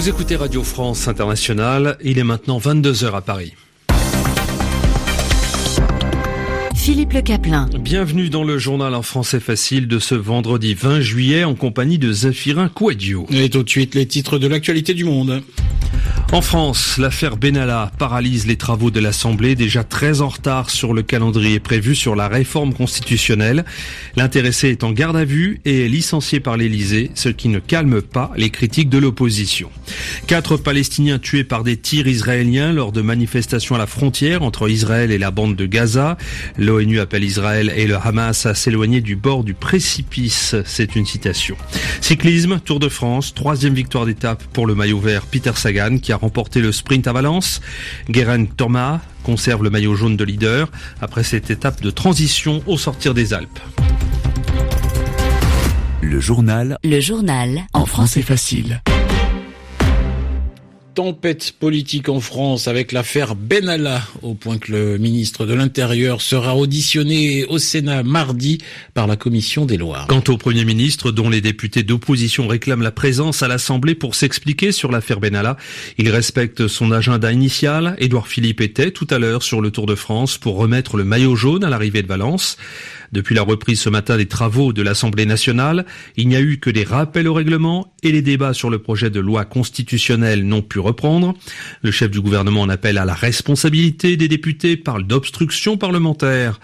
Vous 0.00 0.08
écoutez 0.08 0.34
Radio 0.34 0.64
France 0.64 1.08
Internationale, 1.08 1.98
il 2.02 2.18
est 2.18 2.24
maintenant 2.24 2.58
22h 2.58 3.14
à 3.14 3.20
Paris. 3.20 3.52
Philippe 6.74 7.12
Le 7.12 7.20
Caplin. 7.20 7.68
Bienvenue 7.78 8.30
dans 8.30 8.42
le 8.42 8.56
journal 8.56 8.94
en 8.94 9.02
français 9.02 9.40
facile 9.40 9.88
de 9.88 9.98
ce 9.98 10.14
vendredi 10.14 10.72
20 10.72 11.02
juillet 11.02 11.44
en 11.44 11.54
compagnie 11.54 11.98
de 11.98 12.10
Zéphirin 12.12 12.70
Kouadio. 12.70 13.26
Et 13.30 13.50
tout 13.50 13.62
de 13.62 13.68
suite 13.68 13.94
les 13.94 14.06
titres 14.06 14.38
de 14.38 14.46
l'actualité 14.46 14.94
du 14.94 15.04
monde. 15.04 15.42
En 16.32 16.42
France, 16.42 16.96
l'affaire 16.96 17.36
Benalla 17.36 17.90
paralyse 17.98 18.46
les 18.46 18.54
travaux 18.54 18.92
de 18.92 19.00
l'Assemblée, 19.00 19.56
déjà 19.56 19.82
très 19.82 20.20
en 20.20 20.28
retard 20.28 20.70
sur 20.70 20.94
le 20.94 21.02
calendrier 21.02 21.58
prévu 21.58 21.96
sur 21.96 22.14
la 22.14 22.28
réforme 22.28 22.72
constitutionnelle. 22.72 23.64
L'intéressé 24.14 24.68
est 24.68 24.84
en 24.84 24.92
garde 24.92 25.16
à 25.16 25.24
vue 25.24 25.60
et 25.64 25.86
est 25.86 25.88
licencié 25.88 26.38
par 26.38 26.56
l'Élysée, 26.56 27.10
ce 27.16 27.30
qui 27.30 27.48
ne 27.48 27.58
calme 27.58 28.00
pas 28.00 28.30
les 28.36 28.50
critiques 28.50 28.88
de 28.88 28.98
l'opposition. 28.98 29.72
Quatre 30.28 30.56
Palestiniens 30.56 31.18
tués 31.18 31.42
par 31.42 31.64
des 31.64 31.76
tirs 31.76 32.06
israéliens 32.06 32.72
lors 32.72 32.92
de 32.92 33.02
manifestations 33.02 33.74
à 33.74 33.78
la 33.78 33.88
frontière 33.88 34.44
entre 34.44 34.70
Israël 34.70 35.10
et 35.10 35.18
la 35.18 35.32
bande 35.32 35.56
de 35.56 35.66
Gaza. 35.66 36.16
L'ONU 36.56 37.00
appelle 37.00 37.24
Israël 37.24 37.72
et 37.76 37.88
le 37.88 37.96
Hamas 37.96 38.46
à 38.46 38.54
s'éloigner 38.54 39.00
du 39.00 39.16
bord 39.16 39.42
du 39.42 39.54
précipice. 39.54 40.54
C'est 40.64 40.94
une 40.94 41.06
citation. 41.06 41.56
Cyclisme, 42.00 42.60
Tour 42.64 42.78
de 42.78 42.88
France, 42.88 43.34
troisième 43.34 43.74
victoire 43.74 44.06
d'étape 44.06 44.44
pour 44.52 44.68
le 44.68 44.76
maillot 44.76 45.00
vert 45.00 45.26
Peter 45.26 45.52
Sagan 45.56 45.98
qui 45.98 46.12
a 46.12 46.19
remporté 46.20 46.60
le 46.60 46.72
sprint 46.72 47.06
à 47.06 47.12
Valence. 47.12 47.60
Guérin 48.08 48.44
Thomas 48.44 49.00
conserve 49.22 49.64
le 49.64 49.70
maillot 49.70 49.94
jaune 49.94 50.16
de 50.16 50.24
leader 50.24 50.70
après 51.00 51.24
cette 51.24 51.50
étape 51.50 51.80
de 51.82 51.90
transition 51.90 52.62
au 52.66 52.78
sortir 52.78 53.14
des 53.14 53.34
Alpes. 53.34 53.60
Le 56.02 56.20
journal. 56.20 56.78
Le 56.82 57.00
journal. 57.00 57.66
En 57.72 57.86
français 57.86 58.22
facile 58.22 58.80
tempête 61.00 61.54
politique 61.58 62.10
en 62.10 62.20
France 62.20 62.68
avec 62.68 62.92
l'affaire 62.92 63.34
Benalla, 63.34 64.02
au 64.20 64.34
point 64.34 64.58
que 64.58 64.70
le 64.70 64.98
ministre 64.98 65.46
de 65.46 65.54
l'Intérieur 65.54 66.20
sera 66.20 66.54
auditionné 66.54 67.46
au 67.46 67.56
Sénat 67.56 68.02
mardi 68.02 68.58
par 68.92 69.06
la 69.06 69.16
commission 69.16 69.64
des 69.64 69.78
lois. 69.78 70.04
Quant 70.10 70.22
au 70.28 70.36
Premier 70.36 70.66
ministre, 70.66 71.10
dont 71.10 71.30
les 71.30 71.40
députés 71.40 71.84
d'opposition 71.84 72.46
réclament 72.46 72.82
la 72.82 72.90
présence 72.90 73.42
à 73.42 73.48
l'Assemblée 73.48 73.94
pour 73.94 74.14
s'expliquer 74.14 74.72
sur 74.72 74.92
l'affaire 74.92 75.20
Benalla, 75.20 75.56
il 75.96 76.10
respecte 76.10 76.68
son 76.68 76.92
agenda 76.92 77.32
initial. 77.32 77.96
Édouard 77.96 78.28
Philippe 78.28 78.60
était 78.60 78.90
tout 78.90 79.06
à 79.08 79.18
l'heure 79.18 79.42
sur 79.42 79.62
le 79.62 79.70
Tour 79.70 79.86
de 79.86 79.94
France 79.94 80.36
pour 80.36 80.56
remettre 80.56 80.98
le 80.98 81.04
maillot 81.04 81.34
jaune 81.34 81.64
à 81.64 81.70
l'arrivée 81.70 82.02
de 82.02 82.08
Valence. 82.08 82.58
Depuis 83.12 83.34
la 83.34 83.42
reprise 83.42 83.80
ce 83.80 83.88
matin 83.88 84.16
des 84.16 84.26
travaux 84.26 84.72
de 84.72 84.82
l'Assemblée 84.82 85.26
nationale, 85.26 85.84
il 86.16 86.28
n'y 86.28 86.36
a 86.36 86.40
eu 86.40 86.58
que 86.58 86.70
des 86.70 86.84
rappels 86.84 87.26
au 87.26 87.34
règlement 87.34 87.92
et 88.02 88.12
les 88.12 88.22
débats 88.22 88.54
sur 88.54 88.70
le 88.70 88.78
projet 88.78 89.10
de 89.10 89.18
loi 89.18 89.44
constitutionnelle 89.44 90.46
n'ont 90.46 90.62
pu 90.62 90.78
reprendre. 90.78 91.34
Le 91.82 91.90
chef 91.90 92.10
du 92.10 92.20
gouvernement 92.20 92.62
en 92.62 92.68
appelle 92.68 92.98
à 92.98 93.04
la 93.04 93.14
responsabilité 93.14 94.16
des 94.16 94.28
députés, 94.28 94.76
parle 94.76 95.06
d'obstruction 95.06 95.76
parlementaire. 95.76 96.60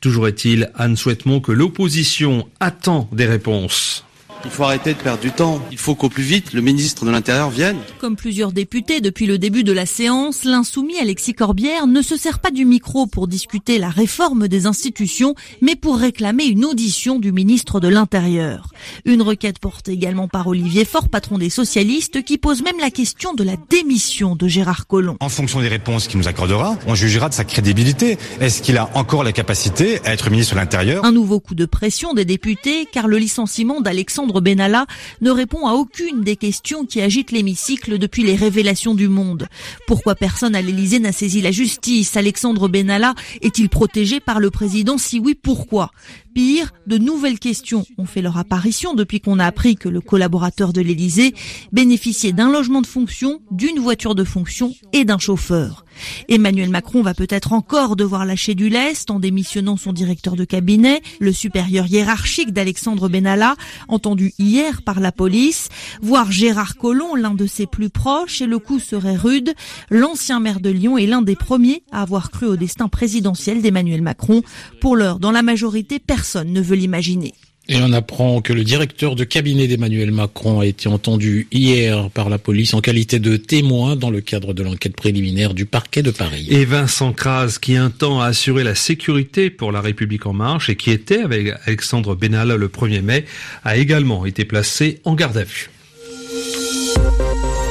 Toujours 0.00 0.26
est-il, 0.26 0.70
Anne 0.74 0.96
Souhaitement, 0.96 1.40
que 1.40 1.52
l'opposition 1.52 2.48
attend 2.60 3.08
des 3.12 3.26
réponses. 3.26 4.04
Il 4.44 4.50
faut 4.50 4.64
arrêter 4.64 4.94
de 4.94 4.98
perdre 4.98 5.20
du 5.20 5.30
temps. 5.30 5.60
Il 5.70 5.78
faut 5.78 5.94
qu'au 5.94 6.08
plus 6.08 6.22
vite, 6.22 6.52
le 6.52 6.62
ministre 6.62 7.04
de 7.04 7.10
l'Intérieur 7.10 7.50
vienne. 7.50 7.76
Comme 7.98 8.16
plusieurs 8.16 8.52
députés 8.52 9.00
depuis 9.00 9.26
le 9.26 9.38
début 9.38 9.64
de 9.64 9.72
la 9.72 9.86
séance, 9.86 10.44
l'insoumis 10.44 10.98
Alexis 10.98 11.34
Corbière 11.34 11.86
ne 11.86 12.00
se 12.00 12.16
sert 12.16 12.38
pas 12.38 12.50
du 12.50 12.64
micro 12.64 13.06
pour 13.06 13.28
discuter 13.28 13.78
la 13.78 13.90
réforme 13.90 14.48
des 14.48 14.66
institutions, 14.66 15.34
mais 15.60 15.76
pour 15.76 15.98
réclamer 15.98 16.44
une 16.44 16.64
audition 16.64 17.18
du 17.18 17.32
ministre 17.32 17.80
de 17.80 17.88
l'Intérieur. 17.88 18.70
Une 19.04 19.22
requête 19.22 19.58
portée 19.58 19.92
également 19.92 20.28
par 20.28 20.46
Olivier 20.46 20.84
Faure, 20.84 21.08
patron 21.10 21.36
des 21.36 21.50
socialistes, 21.50 22.22
qui 22.22 22.38
pose 22.38 22.62
même 22.62 22.78
la 22.80 22.90
question 22.90 23.34
de 23.34 23.44
la 23.44 23.56
démission 23.68 24.36
de 24.36 24.48
Gérard 24.48 24.86
Collomb. 24.86 25.16
En 25.20 25.28
fonction 25.28 25.60
des 25.60 25.68
réponses 25.68 26.08
qu'il 26.08 26.18
nous 26.18 26.28
accordera, 26.28 26.78
on 26.86 26.94
jugera 26.94 27.28
de 27.28 27.34
sa 27.34 27.44
crédibilité. 27.44 28.16
Est-ce 28.40 28.62
qu'il 28.62 28.78
a 28.78 28.90
encore 28.94 29.22
la 29.22 29.32
capacité 29.32 30.00
à 30.04 30.12
être 30.12 30.30
ministre 30.30 30.54
de 30.54 30.60
l'Intérieur? 30.60 31.04
Un 31.04 31.12
nouveau 31.12 31.40
coup 31.40 31.54
de 31.54 31.66
pression 31.66 32.14
des 32.14 32.24
députés, 32.24 32.86
car 32.90 33.06
le 33.06 33.18
licenciement 33.18 33.80
d'Alexandre 33.80 34.29
Benalla 34.38 34.86
ne 35.20 35.30
répond 35.30 35.66
à 35.66 35.72
aucune 35.72 36.22
des 36.22 36.36
questions 36.36 36.86
qui 36.86 37.00
agitent 37.00 37.32
l'hémicycle 37.32 37.98
depuis 37.98 38.22
les 38.22 38.36
révélations 38.36 38.94
du 38.94 39.08
monde. 39.08 39.48
Pourquoi 39.88 40.14
personne 40.14 40.54
à 40.54 40.62
l'Élysée 40.62 41.00
n'a 41.00 41.10
saisi 41.10 41.42
la 41.42 41.50
justice? 41.50 42.16
Alexandre 42.16 42.68
Benalla 42.68 43.14
est-il 43.42 43.68
protégé 43.68 44.20
par 44.20 44.38
le 44.38 44.50
président? 44.50 44.98
Si 44.98 45.18
oui, 45.18 45.34
pourquoi? 45.34 45.90
Pire, 46.32 46.72
de 46.86 46.96
nouvelles 46.96 47.40
questions 47.40 47.84
ont 47.98 48.04
fait 48.04 48.22
leur 48.22 48.38
apparition 48.38 48.94
depuis 48.94 49.20
qu'on 49.20 49.40
a 49.40 49.46
appris 49.46 49.74
que 49.74 49.88
le 49.88 50.00
collaborateur 50.00 50.72
de 50.72 50.80
l'Élysée 50.80 51.34
bénéficiait 51.72 52.32
d'un 52.32 52.52
logement 52.52 52.82
de 52.82 52.86
fonction, 52.86 53.40
d'une 53.50 53.80
voiture 53.80 54.14
de 54.14 54.22
fonction 54.22 54.72
et 54.92 55.04
d'un 55.04 55.18
chauffeur. 55.18 55.84
Emmanuel 56.28 56.70
Macron 56.70 57.02
va 57.02 57.14
peut-être 57.14 57.52
encore 57.52 57.96
devoir 57.96 58.24
lâcher 58.24 58.54
du 58.54 58.68
lest 58.68 59.10
en 59.10 59.18
démissionnant 59.20 59.76
son 59.76 59.92
directeur 59.92 60.36
de 60.36 60.44
cabinet, 60.44 61.02
le 61.18 61.32
supérieur 61.32 61.86
hiérarchique 61.86 62.52
d'Alexandre 62.52 63.08
Benalla, 63.08 63.56
entendu 63.88 64.32
hier 64.38 64.82
par 64.82 65.00
la 65.00 65.12
police, 65.12 65.68
voir 66.02 66.30
Gérard 66.30 66.76
Collomb, 66.76 67.16
l'un 67.16 67.34
de 67.34 67.46
ses 67.46 67.66
plus 67.66 67.90
proches, 67.90 68.40
et 68.40 68.46
le 68.46 68.58
coup 68.58 68.78
serait 68.78 69.16
rude. 69.16 69.54
L'ancien 69.90 70.40
maire 70.40 70.60
de 70.60 70.70
Lyon 70.70 70.98
est 70.98 71.06
l'un 71.06 71.22
des 71.22 71.36
premiers 71.36 71.82
à 71.92 72.02
avoir 72.02 72.30
cru 72.30 72.46
au 72.46 72.56
destin 72.56 72.88
présidentiel 72.88 73.62
d'Emmanuel 73.62 74.02
Macron. 74.02 74.42
Pour 74.80 74.96
l'heure, 74.96 75.18
dans 75.18 75.32
la 75.32 75.42
majorité, 75.42 75.98
personne 75.98 76.52
ne 76.52 76.60
veut 76.60 76.76
l'imaginer. 76.76 77.34
Et 77.68 77.76
on 77.76 77.92
apprend 77.92 78.40
que 78.40 78.52
le 78.52 78.64
directeur 78.64 79.14
de 79.14 79.22
cabinet 79.22 79.68
d'Emmanuel 79.68 80.10
Macron 80.10 80.60
a 80.60 80.66
été 80.66 80.88
entendu 80.88 81.46
hier 81.52 82.10
par 82.10 82.28
la 82.28 82.38
police 82.38 82.74
en 82.74 82.80
qualité 82.80 83.20
de 83.20 83.36
témoin 83.36 83.94
dans 83.94 84.10
le 84.10 84.20
cadre 84.20 84.54
de 84.54 84.62
l'enquête 84.64 84.96
préliminaire 84.96 85.54
du 85.54 85.66
parquet 85.66 86.02
de 86.02 86.10
Paris. 86.10 86.48
Et 86.50 86.64
Vincent 86.64 87.12
Kras, 87.12 87.58
qui 87.60 87.76
un 87.76 87.90
temps 87.90 88.20
a 88.20 88.26
assuré 88.26 88.64
la 88.64 88.74
sécurité 88.74 89.50
pour 89.50 89.70
la 89.70 89.80
République 89.80 90.26
en 90.26 90.32
marche 90.32 90.68
et 90.68 90.74
qui 90.74 90.90
était 90.90 91.20
avec 91.20 91.54
Alexandre 91.66 92.16
Benalla 92.16 92.56
le 92.56 92.68
1er 92.68 93.02
mai, 93.02 93.24
a 93.64 93.76
également 93.76 94.26
été 94.26 94.44
placé 94.44 95.00
en 95.04 95.14
garde 95.14 95.36
à 95.36 95.44
vue. 95.44 95.70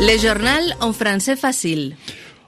Le 0.01 0.17
journal 0.17 0.63
en 0.79 0.94
français 0.94 1.35
facile. 1.35 1.95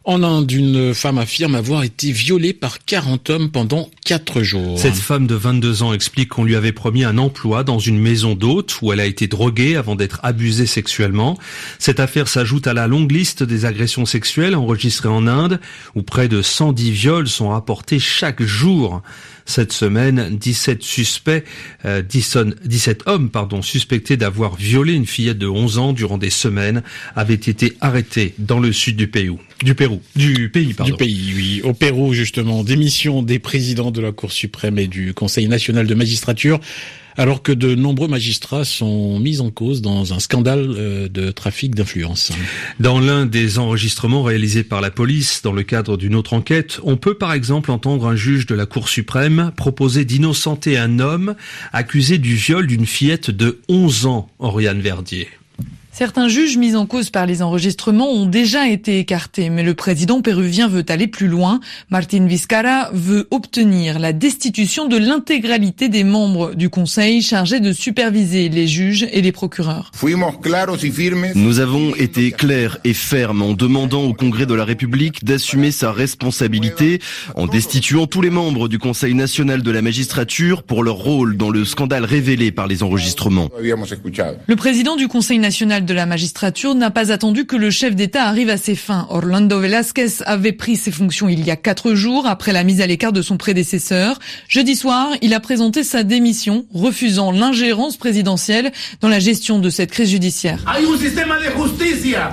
En 0.03 0.23
Inde, 0.23 0.51
une 0.51 0.95
femme 0.95 1.19
affirme 1.19 1.53
avoir 1.53 1.83
été 1.83 2.11
violée 2.11 2.53
par 2.53 2.83
40 2.85 3.29
hommes 3.29 3.51
pendant 3.51 3.89
4 4.11 4.43
jours. 4.43 4.77
Cette 4.77 4.95
femme 4.95 5.25
de 5.25 5.35
22 5.35 5.83
ans 5.83 5.93
explique 5.93 6.27
qu'on 6.27 6.43
lui 6.43 6.57
avait 6.57 6.73
promis 6.73 7.05
un 7.05 7.17
emploi 7.17 7.63
dans 7.63 7.79
une 7.79 7.97
maison 7.97 8.35
d'hôte 8.35 8.81
où 8.81 8.91
elle 8.91 8.99
a 8.99 9.05
été 9.05 9.27
droguée 9.27 9.77
avant 9.77 9.95
d'être 9.95 10.19
abusée 10.21 10.65
sexuellement. 10.65 11.37
Cette 11.79 12.01
affaire 12.01 12.27
s'ajoute 12.27 12.67
à 12.67 12.73
la 12.73 12.87
longue 12.87 13.09
liste 13.09 13.41
des 13.41 13.63
agressions 13.63 14.05
sexuelles 14.05 14.53
enregistrées 14.53 15.07
en 15.07 15.27
Inde 15.27 15.61
où 15.95 16.01
près 16.01 16.27
de 16.27 16.41
110 16.41 16.91
viols 16.91 17.29
sont 17.29 17.51
rapportés 17.51 17.99
chaque 17.99 18.43
jour. 18.43 19.01
Cette 19.45 19.71
semaine, 19.71 20.37
17 20.37 20.83
suspects, 20.83 21.43
euh, 21.85 22.01
17 22.01 23.03
hommes, 23.05 23.29
pardon, 23.29 23.61
suspectés 23.61 24.17
d'avoir 24.17 24.55
violé 24.55 24.93
une 24.93 25.05
fillette 25.05 25.37
de 25.37 25.47
11 25.47 25.77
ans 25.77 25.93
durant 25.93 26.17
des 26.17 26.29
semaines 26.29 26.83
avaient 27.15 27.33
été 27.33 27.77
arrêtés 27.81 28.33
dans 28.37 28.59
le 28.59 28.71
sud 28.71 28.97
du 28.97 29.07
Pérou. 29.07 29.39
Du 29.63 29.75
Pérou. 29.75 30.01
Du 30.15 30.49
pays, 30.49 30.73
pardon. 30.73 30.91
Du 30.91 30.97
pays, 30.97 31.33
oui. 31.35 31.61
Au 31.63 31.73
Pérou, 31.73 32.13
justement. 32.13 32.63
Démission 32.63 33.21
des 33.23 33.39
présidents 33.39 33.91
de 33.91 34.00
la 34.01 34.11
Cour 34.11 34.31
suprême 34.31 34.77
et 34.79 34.87
du 34.87 35.13
Conseil 35.13 35.47
national 35.47 35.87
de 35.87 35.95
magistrature 35.95 36.59
alors 37.17 37.43
que 37.43 37.51
de 37.51 37.75
nombreux 37.75 38.07
magistrats 38.07 38.65
sont 38.65 39.19
mis 39.19 39.41
en 39.41 39.51
cause 39.51 39.81
dans 39.81 40.13
un 40.13 40.19
scandale 40.19 40.73
euh, 40.77 41.07
de 41.07 41.31
trafic 41.31 41.75
d'influence. 41.75 42.31
Dans 42.79 42.99
l'un 42.99 43.25
des 43.25 43.59
enregistrements 43.59 44.23
réalisés 44.23 44.63
par 44.63 44.81
la 44.81 44.91
police 44.91 45.41
dans 45.41 45.53
le 45.53 45.63
cadre 45.63 45.97
d'une 45.97 46.15
autre 46.15 46.33
enquête, 46.33 46.79
on 46.83 46.97
peut 46.97 47.15
par 47.15 47.33
exemple 47.33 47.71
entendre 47.71 48.07
un 48.07 48.15
juge 48.15 48.45
de 48.45 48.55
la 48.55 48.65
Cour 48.65 48.89
suprême 48.89 49.51
proposer 49.55 50.05
d'innocenter 50.05 50.77
un 50.77 50.99
homme 50.99 51.35
accusé 51.73 52.17
du 52.17 52.35
viol 52.35 52.67
d'une 52.67 52.85
fillette 52.85 53.29
de 53.29 53.59
11 53.67 54.05
ans, 54.05 54.29
Oriane 54.39 54.81
Verdier. 54.81 55.27
Certains 55.93 56.29
juges 56.29 56.57
mis 56.57 56.77
en 56.77 56.85
cause 56.85 57.09
par 57.09 57.25
les 57.25 57.41
enregistrements 57.41 58.09
ont 58.09 58.25
déjà 58.25 58.69
été 58.69 58.97
écartés, 58.97 59.49
mais 59.49 59.61
le 59.61 59.73
président 59.73 60.21
péruvien 60.21 60.69
veut 60.69 60.85
aller 60.87 61.07
plus 61.07 61.27
loin. 61.27 61.59
Martin 61.89 62.25
Vizcarra 62.27 62.89
veut 62.93 63.27
obtenir 63.29 63.99
la 63.99 64.13
destitution 64.13 64.87
de 64.87 64.95
l'intégralité 64.95 65.89
des 65.89 66.05
membres 66.05 66.55
du 66.55 66.69
Conseil 66.69 67.21
chargés 67.21 67.59
de 67.59 67.73
superviser 67.73 68.47
les 68.47 68.67
juges 68.67 69.05
et 69.11 69.21
les 69.21 69.33
procureurs. 69.33 69.91
Nous 71.35 71.59
avons 71.59 71.95
été 71.95 72.31
clairs 72.31 72.77
et 72.85 72.93
fermes 72.93 73.41
en 73.41 73.51
demandant 73.51 74.03
au 74.03 74.13
Congrès 74.13 74.45
de 74.45 74.53
la 74.53 74.63
République 74.63 75.25
d'assumer 75.25 75.71
sa 75.71 75.91
responsabilité 75.91 77.01
en 77.35 77.47
destituant 77.47 78.07
tous 78.07 78.21
les 78.21 78.29
membres 78.29 78.69
du 78.69 78.79
Conseil 78.79 79.13
national 79.13 79.61
de 79.61 79.71
la 79.71 79.81
magistrature 79.81 80.63
pour 80.63 80.83
leur 80.83 80.95
rôle 80.95 81.35
dans 81.35 81.49
le 81.49 81.65
scandale 81.65 82.05
révélé 82.05 82.51
par 82.53 82.67
les 82.67 82.81
enregistrements. 82.81 83.49
Le 83.59 84.55
président 84.55 84.95
du 84.95 85.09
Conseil 85.09 85.39
national 85.39 85.80
national 85.81 85.85
de 85.85 85.93
la 85.93 86.05
magistrature 86.05 86.75
n'a 86.75 86.91
pas 86.91 87.11
attendu 87.11 87.45
que 87.45 87.55
le 87.55 87.69
chef 87.71 87.95
d'État 87.95 88.25
arrive 88.25 88.49
à 88.49 88.57
ses 88.57 88.75
fins. 88.75 89.07
Orlando 89.09 89.59
Velasquez 89.59 90.23
avait 90.25 90.51
pris 90.51 90.75
ses 90.75 90.91
fonctions 90.91 91.29
il 91.29 91.43
y 91.43 91.51
a 91.51 91.55
quatre 91.55 91.93
jours 91.93 92.25
après 92.27 92.53
la 92.53 92.63
mise 92.63 92.81
à 92.81 92.87
l'écart 92.87 93.11
de 93.11 93.21
son 93.21 93.37
prédécesseur. 93.37 94.19
Jeudi 94.47 94.75
soir, 94.75 95.09
il 95.21 95.33
a 95.33 95.39
présenté 95.39 95.83
sa 95.83 96.03
démission, 96.03 96.65
refusant 96.73 97.31
l'ingérence 97.31 97.97
présidentielle 97.97 98.71
dans 99.01 99.09
la 99.09 99.19
gestion 99.19 99.59
de 99.59 99.69
cette 99.69 99.91
crise 99.91 100.09
judiciaire. 100.09 100.59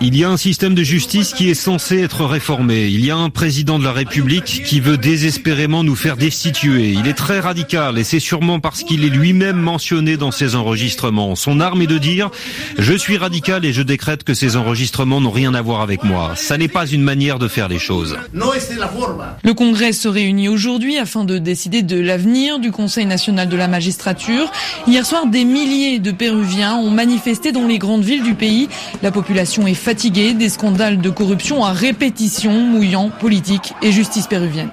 Il 0.01 0.17
y 0.17 0.25
a 0.25 0.31
un 0.31 0.37
système 0.37 0.75
de 0.75 0.83
justice 0.83 1.33
qui 1.33 1.51
est 1.51 1.55
censé 1.55 1.99
être 2.01 2.25
réformé. 2.25 2.89
Il 2.89 3.05
y 3.05 3.11
a 3.11 3.17
un 3.17 3.31
président 3.31 3.79
de 3.79 3.85
la 3.85 3.93
République 3.93 4.63
qui 4.65 4.81
veut 4.81 4.99
désespérément 4.99 5.85
nous 5.85 5.97
faire 5.97 6.17
destituer. 6.17 6.93
Il 6.93 7.07
est 7.07 7.15
très 7.15 7.41
radical 7.41 7.99
et 7.99 8.05
c'est 8.05 8.21
sûrement 8.21 8.61
parce 8.61 8.83
qu'il 8.83 9.05
est 9.05 9.11
lui-même 9.11 9.57
mentionné 9.57 10.17
dans 10.17 10.31
ses 10.31 10.55
enregistrements. 10.55 11.35
Son 11.35 11.61
arme 11.61 11.83
est 11.83 11.87
de 11.87 11.99
dire 11.99 12.31
je 12.79 12.95
suis 12.95 13.17
radical 13.17 13.38
et 13.63 13.73
je 13.73 13.83
décrète 13.83 14.25
que 14.25 14.35
ces 14.35 14.57
enregistrements 14.57 15.21
n'ont 15.21 15.31
rien 15.31 15.55
à 15.55 15.63
voir 15.63 15.81
avec 15.81 16.03
moi. 16.03 16.33
Ça 16.35 16.59
n'est 16.59 16.69
pas 16.69 16.87
une 16.87 17.03
manière 17.03 17.39
de 17.39 17.47
faire 17.49 17.69
les 17.69 17.79
choses. 17.79 18.17
Le 18.33 19.53
Congrès 19.53 19.93
se 19.93 20.09
réunit 20.09 20.49
aujourd'hui 20.49 20.99
afin 20.99 21.25
de 21.25 21.39
décider 21.39 21.83
de 21.83 21.99
l'avenir 21.99 22.59
du 22.59 22.73
Conseil 22.73 23.07
national 23.07 23.49
de 23.49 23.57
la 23.57 23.69
magistrature. 23.69 24.51
Hier 24.87 25.07
soir, 25.07 25.27
des 25.27 25.45
milliers 25.45 25.99
de 25.99 26.11
Péruviens 26.11 26.77
ont 26.77 26.91
manifesté 26.91 27.53
dans 27.53 27.67
les 27.67 27.79
grandes 27.79 28.05
villes 28.05 28.25
du 28.25 28.35
pays. 28.35 28.69
La 29.03 29.13
population 29.13 29.67
est 29.67 29.75
fatiguée 29.75 30.35
des 30.35 30.49
scandales 30.49 31.01
de 31.01 31.11
corruption 31.11 31.65
à 31.65 31.73
répétition 31.73 32.53
mouillant 32.53 33.09
politique 33.09 33.73
et 33.83 33.93
justice 33.93 34.27
péruvienne. 34.27 34.71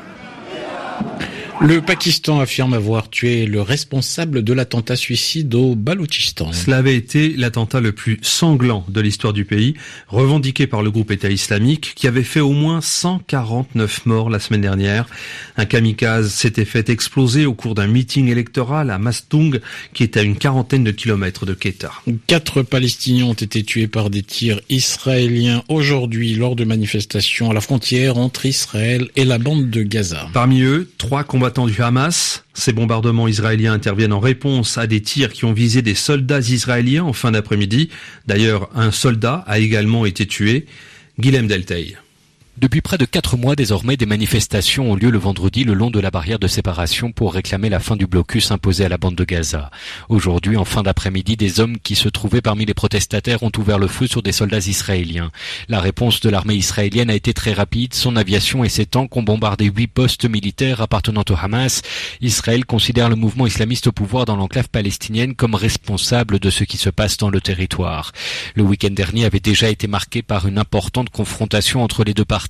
Le 1.67 1.81
Pakistan 1.81 2.41
affirme 2.41 2.73
avoir 2.73 3.09
tué 3.09 3.47
le 3.47 3.59
responsable 3.59 4.43
de 4.43 4.53
l'attentat 4.53 4.95
suicide 4.95 5.55
au 5.55 5.73
Baloutchistan. 5.73 6.53
Cela 6.53 6.77
avait 6.77 6.95
été 6.95 7.29
l'attentat 7.29 7.81
le 7.81 7.91
plus 7.91 8.19
sanglant 8.21 8.85
de 8.87 9.01
l'histoire 9.01 9.33
du 9.33 9.45
pays, 9.45 9.73
revendiqué 10.07 10.67
par 10.67 10.83
le 10.83 10.91
groupe 10.91 11.09
État 11.09 11.31
islamique, 11.31 11.93
qui 11.95 12.05
avait 12.05 12.21
fait 12.21 12.39
au 12.39 12.51
moins 12.51 12.81
149 12.81 14.05
morts 14.05 14.29
la 14.29 14.37
semaine 14.37 14.61
dernière. 14.61 15.07
Un 15.57 15.65
kamikaze 15.65 16.31
s'était 16.31 16.65
fait 16.65 16.87
exploser 16.89 17.47
au 17.47 17.55
cours 17.55 17.73
d'un 17.73 17.87
meeting 17.87 18.27
électoral 18.27 18.91
à 18.91 18.99
Mastung, 18.99 19.59
qui 19.95 20.03
est 20.03 20.17
à 20.17 20.21
une 20.21 20.37
quarantaine 20.37 20.83
de 20.83 20.91
kilomètres 20.91 21.47
de 21.47 21.55
Quetta. 21.55 21.91
Quatre 22.27 22.61
Palestiniens 22.61 23.25
ont 23.25 23.33
été 23.33 23.63
tués 23.63 23.87
par 23.87 24.11
des 24.11 24.21
tirs 24.21 24.61
israéliens 24.69 25.63
aujourd'hui 25.67 26.35
lors 26.35 26.55
de 26.55 26.63
manifestations 26.63 27.49
à 27.49 27.55
la 27.55 27.61
frontière 27.61 28.17
entre 28.17 28.45
Israël 28.45 29.09
et 29.15 29.25
la 29.25 29.39
bande 29.39 29.71
de 29.71 29.81
Gaza. 29.81 30.29
Parmi 30.31 30.61
eux, 30.61 30.91
trois 30.99 31.23
combattants 31.23 31.54
du 31.63 31.81
Hamas. 31.81 32.43
Ces 32.53 32.73
bombardements 32.73 33.29
israéliens 33.29 33.71
interviennent 33.71 34.11
en 34.11 34.19
réponse 34.19 34.77
à 34.77 34.87
des 34.87 35.01
tirs 35.01 35.31
qui 35.31 35.45
ont 35.45 35.53
visé 35.53 35.81
des 35.81 35.95
soldats 35.95 36.39
israéliens 36.39 37.05
en 37.05 37.13
fin 37.13 37.31
d'après-midi. 37.31 37.89
D'ailleurs, 38.27 38.69
un 38.75 38.91
soldat 38.91 39.45
a 39.47 39.59
également 39.59 40.05
été 40.05 40.27
tué. 40.27 40.65
Guilhem 41.17 41.47
Delteil. 41.47 41.97
Depuis 42.57 42.79
près 42.79 42.97
de 42.97 43.03
quatre 43.03 43.35
mois 43.35 43.57
désormais, 43.57 43.97
des 43.97 44.05
manifestations 44.05 44.89
ont 44.89 44.95
lieu 44.95 45.09
le 45.09 45.17
vendredi 45.17 45.65
le 45.65 45.73
long 45.73 45.91
de 45.91 45.99
la 45.99 46.09
barrière 46.09 46.39
de 46.39 46.47
séparation 46.47 47.11
pour 47.11 47.33
réclamer 47.33 47.67
la 47.67 47.81
fin 47.81 47.97
du 47.97 48.07
blocus 48.07 48.49
imposé 48.49 48.85
à 48.85 48.89
la 48.89 48.97
bande 48.97 49.15
de 49.15 49.25
Gaza. 49.25 49.71
Aujourd'hui, 50.07 50.55
en 50.55 50.63
fin 50.63 50.81
d'après-midi, 50.81 51.35
des 51.35 51.59
hommes 51.59 51.77
qui 51.77 51.95
se 51.95 52.07
trouvaient 52.07 52.39
parmi 52.39 52.65
les 52.65 52.73
protestataires 52.73 53.43
ont 53.43 53.51
ouvert 53.57 53.77
le 53.77 53.87
feu 53.87 54.07
sur 54.07 54.23
des 54.23 54.31
soldats 54.31 54.59
israéliens. 54.59 55.31
La 55.67 55.81
réponse 55.81 56.21
de 56.21 56.29
l'armée 56.29 56.55
israélienne 56.55 57.09
a 57.09 57.15
été 57.15 57.33
très 57.33 57.51
rapide. 57.51 57.93
Son 57.93 58.15
aviation 58.15 58.63
et 58.63 58.69
ses 58.69 58.85
tanks 58.85 59.17
ont 59.17 59.23
bombardé 59.23 59.65
huit 59.65 59.87
postes 59.87 60.23
militaires 60.23 60.79
appartenant 60.79 61.25
au 61.29 61.35
Hamas. 61.35 61.81
Israël 62.21 62.63
considère 62.63 63.09
le 63.09 63.17
mouvement 63.17 63.47
islamiste 63.47 63.87
au 63.87 63.91
pouvoir 63.91 64.23
dans 64.23 64.37
l'enclave 64.37 64.69
palestinienne 64.69 65.35
comme 65.35 65.55
responsable 65.55 66.39
de 66.39 66.49
ce 66.49 66.63
qui 66.63 66.77
se 66.77 66.89
passe 66.89 67.17
dans 67.17 67.29
le 67.29 67.41
territoire. 67.41 68.13
Le 68.55 68.63
week-end 68.63 68.91
dernier 68.91 69.25
avait 69.25 69.41
déjà 69.41 69.69
été 69.69 69.87
marqué 69.87 70.21
par 70.21 70.47
une 70.47 70.57
importante 70.57 71.09
confrontation 71.09 71.83
entre 71.83 72.05
les 72.05 72.13
deux 72.13 72.23
parties 72.23 72.44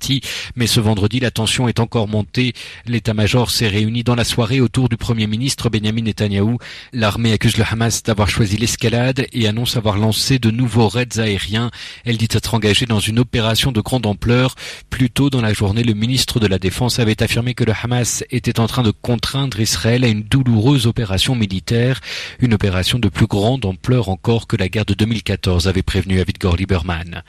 mais 0.56 0.66
ce 0.66 0.80
vendredi, 0.80 1.20
la 1.20 1.30
tension 1.30 1.68
est 1.68 1.80
encore 1.80 2.08
montée. 2.08 2.52
L'état-major 2.86 3.50
s'est 3.50 3.68
réuni 3.68 4.02
dans 4.02 4.14
la 4.14 4.24
soirée 4.24 4.60
autour 4.60 4.88
du 4.88 4.96
Premier 4.96 5.26
ministre 5.26 5.68
Benjamin 5.68 6.02
Netanyahou. 6.02 6.58
L'armée 6.92 7.32
accuse 7.32 7.56
le 7.56 7.64
Hamas 7.68 8.02
d'avoir 8.02 8.28
choisi 8.28 8.56
l'escalade 8.56 9.26
et 9.32 9.48
annonce 9.48 9.76
avoir 9.76 9.98
lancé 9.98 10.38
de 10.38 10.50
nouveaux 10.50 10.88
raids 10.88 11.18
aériens. 11.18 11.70
Elle 12.04 12.16
dit 12.16 12.28
être 12.30 12.54
engagée 12.54 12.86
dans 12.86 13.00
une 13.00 13.18
opération 13.18 13.72
de 13.72 13.80
grande 13.80 14.06
ampleur. 14.06 14.54
Plus 14.90 15.10
tôt 15.10 15.30
dans 15.30 15.40
la 15.40 15.52
journée, 15.52 15.82
le 15.82 15.94
ministre 15.94 16.40
de 16.40 16.46
la 16.46 16.58
Défense 16.58 16.98
avait 16.98 17.22
affirmé 17.22 17.54
que 17.54 17.64
le 17.64 17.72
Hamas 17.82 18.24
était 18.30 18.60
en 18.60 18.66
train 18.66 18.82
de 18.82 18.90
contraindre 18.90 19.60
Israël 19.60 20.04
à 20.04 20.08
une 20.08 20.22
douloureuse 20.22 20.86
opération 20.86 21.34
militaire, 21.34 22.00
une 22.40 22.54
opération 22.54 22.98
de 22.98 23.08
plus 23.08 23.26
grande 23.26 23.64
ampleur 23.64 24.08
encore 24.08 24.46
que 24.46 24.56
la 24.56 24.68
guerre 24.68 24.84
de 24.84 24.94
2014 24.94 25.68
avait 25.68 25.82
prévenu 25.82 26.20
Avigdor 26.20 26.56
Lieberman. 26.56 27.22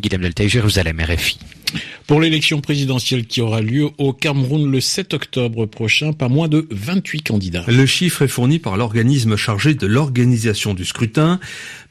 Guillaume 0.00 0.22
Deltay, 0.22 0.48
Jérusalem, 0.48 1.00
RFI. 1.00 1.38
Pour 2.06 2.20
l'élection 2.20 2.60
présidentielle 2.60 3.26
qui 3.26 3.40
aura 3.40 3.60
lieu 3.60 3.88
au 3.98 4.12
Cameroun 4.12 4.70
le 4.70 4.80
7 4.80 5.14
octobre 5.14 5.66
prochain, 5.66 6.12
pas 6.12 6.28
moins 6.28 6.48
de 6.48 6.68
28 6.70 7.22
candidats. 7.22 7.64
Le 7.66 7.86
chiffre 7.86 8.22
est 8.22 8.28
fourni 8.28 8.58
par 8.58 8.76
l'organisme 8.76 9.36
chargé 9.36 9.74
de 9.74 9.86
l'organisation 9.86 10.72
du 10.74 10.84
scrutin. 10.84 11.40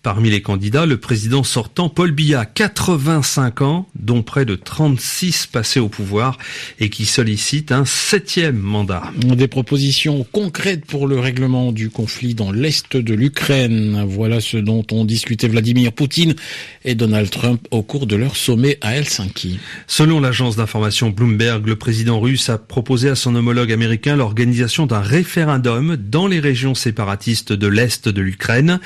Parmi 0.05 0.29
les 0.29 0.43
candidats, 0.43 0.85
le 0.85 0.97
président 0.97 1.43
sortant 1.43 1.89
Paul 1.89 2.11
Biya, 2.11 2.45
85 2.45 3.61
ans, 3.63 3.87
dont 3.95 4.21
près 4.21 4.45
de 4.45 4.53
36 4.53 5.47
passés 5.47 5.79
au 5.79 5.89
pouvoir 5.89 6.37
et 6.79 6.91
qui 6.91 7.05
sollicite 7.05 7.71
un 7.71 7.85
septième 7.85 8.59
mandat. 8.59 9.11
Des 9.17 9.47
propositions 9.47 10.23
concrètes 10.31 10.85
pour 10.85 11.07
le 11.07 11.19
règlement 11.19 11.71
du 11.71 11.89
conflit 11.89 12.35
dans 12.35 12.51
l'est 12.51 12.95
de 12.95 13.13
l'Ukraine. 13.15 14.05
Voilà 14.07 14.41
ce 14.41 14.57
dont 14.57 14.85
ont 14.91 15.05
discuté 15.05 15.47
Vladimir 15.47 15.91
Poutine 15.91 16.35
et 16.83 16.93
Donald 16.93 17.31
Trump 17.31 17.67
au 17.71 17.81
cours 17.81 18.05
de 18.05 18.15
leur 18.15 18.37
sommet 18.37 18.77
à 18.81 18.95
Helsinki. 18.95 19.57
Selon 19.87 20.19
l'agence 20.19 20.55
d'information 20.55 21.09
Bloomberg, 21.09 21.67
le 21.67 21.75
président 21.75 22.19
russe 22.19 22.49
a 22.49 22.57
proposé 22.57 23.09
à 23.09 23.15
son 23.15 23.35
homologue 23.35 23.71
américain 23.71 24.15
l'organisation 24.15 24.85
d'un 24.85 25.01
référendum 25.01 25.97
dans 25.97 26.27
les 26.27 26.39
régions 26.39 26.75
séparatistes 26.75 27.53
de 27.53 27.67
l'est 27.67 28.07
de 28.07 28.21
l'Ukraine. 28.21 28.79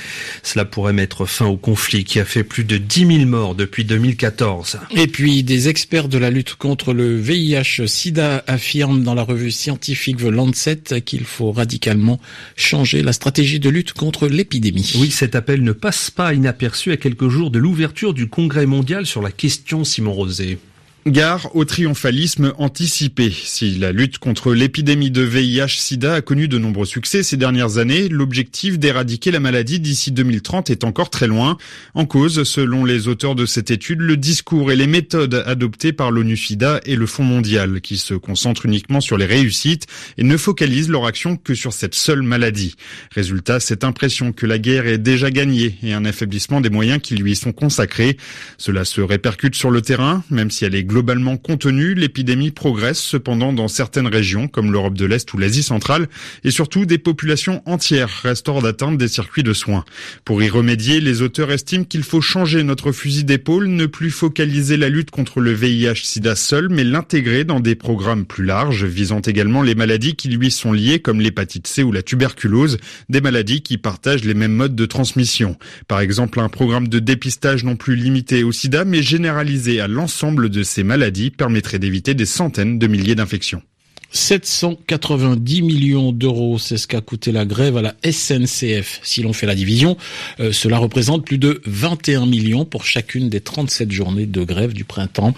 Cela 0.44 0.66
pourrait 0.66 0.94
mettre 0.94 1.26
fin 1.26 1.46
au 1.46 1.58
conflit 1.58 2.04
qui 2.04 2.20
a 2.20 2.26
fait 2.26 2.44
plus 2.44 2.64
de 2.64 2.78
10 2.78 3.18
000 3.18 3.26
morts 3.26 3.56
depuis 3.56 3.86
2014. 3.86 4.80
Et 4.92 5.08
puis, 5.08 5.44
des 5.44 5.70
experts 5.70 6.10
de 6.10 6.18
la 6.18 6.30
lutte 6.30 6.56
contre 6.56 6.94
le 6.94 7.20
VIH-Sida 7.20 8.44
affirment 8.48 9.04
dans 9.04 9.14
la 9.16 9.24
revue 9.24 9.52
scientifique 9.52 10.18
The 10.18 10.24
Lancet 10.24 11.02
qu'il 11.06 11.26
faut 11.26 11.52
radicalement 11.52 12.20
changer 12.56 13.02
la 13.02 13.14
stratégie 13.14 13.60
de 13.60 13.70
lutte 13.70 13.94
contre 13.94 14.28
l'épidémie. 14.28 14.94
Oui, 15.00 15.12
cet 15.12 15.36
appel 15.36 15.64
ne 15.64 15.72
passe 15.72 16.12
pas 16.12 16.34
inaperçu 16.34 16.92
à 16.92 16.98
quelques 16.98 17.30
jours 17.30 17.52
de 17.52 17.60
l'ouverture 17.60 18.14
du 18.14 18.28
congrès 18.28 18.66
mondial 18.66 19.06
sur 19.06 19.22
la 19.22 19.32
question 19.32 19.84
Simon 19.84 20.14
Rosé. 20.14 20.58
Gare 21.08 21.56
au 21.56 21.64
triomphalisme 21.64 22.54
anticipé. 22.58 23.32
Si 23.32 23.78
la 23.78 23.94
lutte 23.94 24.18
contre 24.18 24.54
l'épidémie 24.54 25.12
de 25.12 25.22
VIH-Sida 25.22 26.16
a 26.16 26.22
connu 26.22 26.50
de 26.50 26.58
nombreux 26.58 26.86
succès 26.86 27.24
ces 27.24 27.38
dernières 27.38 27.78
années, 27.78 28.10
l'objectif 28.10 28.78
d'éradiquer 28.78 29.32
la 29.32 29.40
maladie 29.40 29.80
d'ici 29.80 30.12
2030 30.12 30.70
est 30.70 30.84
encore 30.84 31.10
très 31.10 31.28
loin. 31.28 31.58
En 31.94 32.06
cause, 32.06 32.44
selon 32.44 32.84
les 32.84 33.08
auteurs 33.08 33.36
de 33.36 33.46
cette 33.46 33.72
étude, 33.72 34.02
le 34.02 34.18
discours 34.18 34.74
et 34.74 34.76
les 34.76 34.88
méthodes 34.88 35.42
adoptées 35.46 35.94
par 35.94 36.12
l'ONU-SIDA 36.12 36.82
et 36.86 36.98
le 36.98 37.06
Fonds 37.06 37.24
mondial, 37.24 37.80
qui 37.80 37.98
se 37.98 38.14
concentrent 38.14 38.66
uniquement 38.66 39.00
sur 39.00 39.18
les 39.18 39.26
réussites 39.26 39.88
et 40.18 40.24
ne 40.24 40.36
focalisent 40.36 40.90
leur 40.90 41.06
action 41.06 41.38
que 41.38 41.56
sur 41.56 41.72
cette 41.72 41.96
seule 41.96 42.24
maladie. 42.24 42.76
Résultat, 43.16 43.62
cette 43.62 43.86
impression 43.86 44.34
que 44.34 44.46
la 44.46 44.60
guerre 44.60 44.86
est 44.86 44.98
déjà 44.98 45.32
gagnée 45.32 45.78
et 45.82 45.94
un 45.94 46.04
affaiblissement 46.04 46.60
des 46.60 46.70
moyens 46.70 47.02
qui 47.02 47.16
lui 47.16 47.38
sont 47.38 47.54
consacrés. 47.54 48.18
Cela 48.58 48.84
se 48.84 49.00
répercute 49.00 49.56
sur 49.56 49.72
le 49.72 49.82
terrain, 49.82 50.24
même 50.30 50.52
si 50.52 50.66
elle 50.66 50.76
est 50.76 50.89
globalement 50.90 51.38
contenue, 51.38 51.94
l'épidémie 51.94 52.50
progresse 52.50 53.00
cependant 53.00 53.54
dans 53.54 53.68
certaines 53.68 54.08
régions 54.08 54.48
comme 54.48 54.72
l'Europe 54.72 54.98
de 54.98 55.06
l'Est 55.06 55.32
ou 55.34 55.38
l'Asie 55.38 55.62
centrale 55.62 56.10
et 56.44 56.50
surtout 56.50 56.88
des 56.88 56.98
populations 56.98 57.62
entières 57.66 58.10
restent 58.24 58.50
hors 58.50 58.64
d'atteinte 58.64 58.98
des 58.98 59.08
circuits 59.08 59.44
de 59.44 59.54
soins. 59.54 59.86
Pour 60.26 60.42
y 60.42 60.50
remédier, 60.50 61.00
les 61.00 61.22
auteurs 61.22 61.52
estiment 61.52 61.84
qu'il 61.84 62.02
faut 62.02 62.22
changer 62.22 62.64
notre 62.64 62.92
fusil 62.92 63.24
d'épaule, 63.24 63.68
ne 63.68 63.86
plus 63.86 64.10
focaliser 64.10 64.78
la 64.78 64.90
lutte 64.90 65.12
contre 65.12 65.42
le 65.42 65.54
VIH-Sida 65.54 66.36
seul, 66.36 66.70
mais 66.70 66.84
l'intégrer 66.84 67.44
dans 67.44 67.60
des 67.60 67.76
programmes 67.76 68.26
plus 68.26 68.44
larges 68.44 68.84
visant 68.84 69.22
également 69.22 69.62
les 69.62 69.76
maladies 69.76 70.16
qui 70.16 70.30
lui 70.30 70.50
sont 70.50 70.74
liées 70.74 71.00
comme 71.00 71.22
l'hépatite 71.22 71.68
C 71.68 71.84
ou 71.84 71.92
la 71.92 72.02
tuberculose, 72.02 72.80
des 73.10 73.22
maladies 73.22 73.62
qui 73.62 73.78
partagent 73.78 74.26
les 74.26 74.34
mêmes 74.34 74.54
modes 74.54 74.76
de 74.76 74.86
transmission. 74.88 75.56
Par 75.88 76.00
exemple, 76.00 76.40
un 76.40 76.50
programme 76.50 76.88
de 76.88 76.98
dépistage 76.98 77.64
non 77.64 77.76
plus 77.76 77.96
limité 77.96 78.44
au 78.44 78.52
sida 78.52 78.86
mais 78.86 79.04
généralisé 79.04 79.80
à 79.80 79.88
l'ensemble 79.88 80.50
de 80.50 80.64
ces 80.64 80.79
maladie 80.84 81.32
permettrait 81.32 81.80
d'éviter 81.80 82.14
des 82.14 82.26
centaines 82.26 82.80
de 82.80 82.88
milliers 82.88 83.16
d'infections. 83.16 83.62
790 84.12 85.62
millions 85.62 86.12
d'euros, 86.12 86.58
c'est 86.58 86.78
ce 86.78 86.88
qu'a 86.88 87.02
coûté 87.02 87.32
la 87.32 87.46
grève 87.46 87.78
à 87.78 87.82
la 87.82 87.96
SNCF. 88.04 89.00
Si 89.04 89.22
l'on 89.22 89.34
fait 89.34 89.46
la 89.46 89.56
division, 89.56 89.98
euh, 90.40 90.52
cela 90.52 90.78
représente 90.78 91.26
plus 91.26 91.38
de 91.38 91.62
21 91.66 92.26
millions 92.26 92.66
pour 92.66 92.86
chacune 92.86 93.30
des 93.30 93.40
37 93.40 93.92
journées 93.92 94.26
de 94.26 94.44
grève 94.44 94.74
du 94.74 94.84
printemps. 94.84 95.34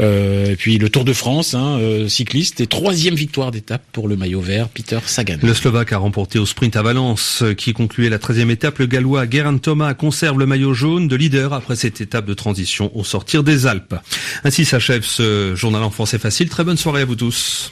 Euh, 0.00 0.52
et 0.52 0.56
puis 0.56 0.78
le 0.78 0.88
Tour 0.88 1.04
de 1.04 1.12
France, 1.12 1.54
hein, 1.54 1.78
euh, 1.80 2.08
cycliste, 2.08 2.60
et 2.60 2.66
troisième 2.66 3.14
victoire 3.14 3.50
d'étape 3.50 3.82
pour 3.92 4.08
le 4.08 4.16
maillot 4.16 4.40
vert, 4.40 4.68
Peter 4.68 4.98
Sagan. 5.04 5.38
Le 5.42 5.54
Slovaque 5.54 5.92
a 5.92 5.98
remporté 5.98 6.38
au 6.38 6.46
sprint 6.46 6.76
à 6.76 6.82
Valence, 6.82 7.44
qui 7.56 7.72
concluait 7.72 8.08
la 8.08 8.18
13e 8.18 8.50
étape. 8.50 8.78
Le 8.78 8.86
Gallois 8.86 9.28
Geraint 9.28 9.58
Thomas 9.58 9.94
conserve 9.94 10.38
le 10.38 10.46
maillot 10.46 10.74
jaune 10.74 11.08
de 11.08 11.16
leader 11.16 11.52
après 11.52 11.76
cette 11.76 12.00
étape 12.00 12.24
de 12.26 12.34
transition 12.34 12.90
au 12.96 13.04
sortir 13.04 13.42
des 13.42 13.66
Alpes. 13.66 13.94
Ainsi 14.44 14.64
s'achève 14.64 15.04
ce 15.04 15.54
journal 15.54 15.82
en 15.82 15.90
français 15.90 16.18
facile. 16.18 16.48
Très 16.48 16.64
bonne 16.64 16.76
soirée 16.76 17.02
à 17.02 17.04
vous 17.04 17.16
tous. 17.16 17.70